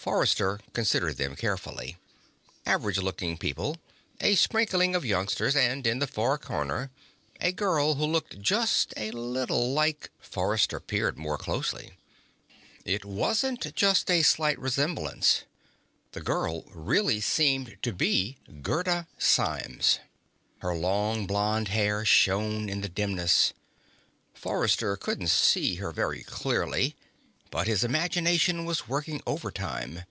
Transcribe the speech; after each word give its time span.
Forrester 0.00 0.60
considered 0.72 1.16
them 1.16 1.34
carefully: 1.36 1.98
average 2.64 2.96
looking 2.98 3.36
people, 3.36 3.76
a 4.20 4.36
sprinkling 4.36 4.94
of 4.94 5.04
youngsters, 5.04 5.54
and 5.56 5.86
in 5.86 5.98
the 5.98 6.06
far 6.06 6.38
corner 6.38 6.90
a 7.40 7.50
girl 7.52 7.96
who 7.96 8.06
looked 8.06 8.40
just 8.40 8.94
a 8.96 9.10
little 9.10 9.72
like... 9.74 10.08
Forrester 10.20 10.78
peered 10.80 11.18
more 11.18 11.36
closely. 11.36 11.94
It 12.86 13.04
wasn't 13.04 13.74
just 13.74 14.08
a 14.10 14.22
slight 14.22 14.58
resemblance; 14.60 15.42
the 16.12 16.22
girl 16.22 16.64
really 16.68 17.20
seemed 17.20 17.76
to 17.82 17.92
be 17.92 18.38
Gerda 18.62 19.08
Symes. 19.18 19.98
Her 20.60 20.74
long 20.76 21.26
blonde 21.26 21.68
hair 21.68 22.04
shone 22.06 22.70
in 22.70 22.80
the 22.82 22.88
dimness. 22.88 23.52
Forrester 24.32 24.96
couldn't 24.96 25.28
see 25.30 25.74
her 25.74 25.90
very 25.92 26.22
clearly, 26.22 26.94
but 27.50 27.66
his 27.66 27.82
imagination 27.82 28.66
was 28.66 28.86
working 28.88 29.22
overtime. 29.26 30.02